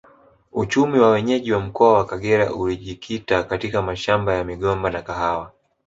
[0.51, 5.51] Uchumi wa wenyeji wa mkoa wa Kagera ulijikita katika mashamba ya migomba na kahawa